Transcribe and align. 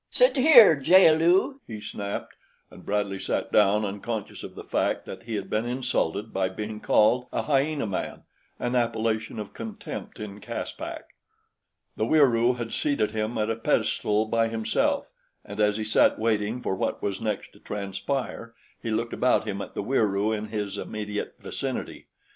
"Sit 0.09 0.35
here, 0.35 0.75
jaal 0.75 1.13
lu," 1.15 1.61
he 1.67 1.79
snapped, 1.79 2.33
and 2.71 2.83
Bradley 2.83 3.19
sat 3.19 3.51
down 3.51 3.85
unconscious 3.85 4.41
of 4.41 4.55
the 4.55 4.63
fact 4.63 5.05
that 5.05 5.21
he 5.27 5.35
had 5.35 5.47
been 5.47 5.67
insulted 5.67 6.33
by 6.33 6.49
being 6.49 6.79
called 6.79 7.27
a 7.31 7.43
hyena 7.43 7.85
man, 7.85 8.23
an 8.57 8.73
appellation 8.73 9.37
of 9.37 9.53
contempt 9.53 10.19
in 10.19 10.39
Caspak. 10.41 11.03
The 11.97 12.05
Wieroo 12.07 12.53
had 12.57 12.73
seated 12.73 13.11
him 13.11 13.37
at 13.37 13.51
a 13.51 13.55
pedestal 13.55 14.25
by 14.25 14.47
himself, 14.47 15.07
and 15.45 15.59
as 15.59 15.77
he 15.77 15.85
sat 15.85 16.17
waiting 16.17 16.61
for 16.63 16.73
what 16.73 17.03
was 17.03 17.21
next 17.21 17.53
to 17.53 17.59
transpire, 17.59 18.55
he 18.81 18.89
looked 18.89 19.13
about 19.13 19.47
him 19.47 19.61
at 19.61 19.75
the 19.75 19.83
Wieroo 19.83 20.31
in 20.31 20.47
his 20.47 20.79
immediate 20.79 21.35
vicinity. 21.39 22.07